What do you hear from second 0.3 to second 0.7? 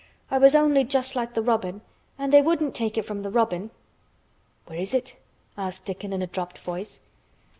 I was